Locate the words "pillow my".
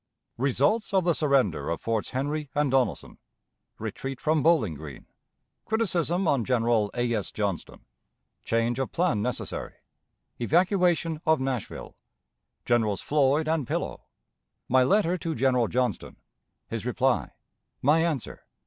13.67-14.83